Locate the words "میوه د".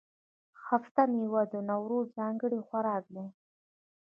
1.13-1.55